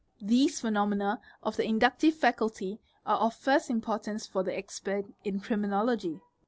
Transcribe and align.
4 0.19 0.27
These 0.29 0.59
phenomena 0.61 1.21
of 1.43 1.57
the 1.57 1.63
inductive 1.63 2.15
faculty 2.15 2.79
are 3.05 3.17
of 3.19 3.35
first 3.35 3.69
importance 3.69 4.25
for 4.25 4.41
the 4.41 4.57
expert 4.57 5.05
in 5.23 5.39
criminology. 5.41 6.19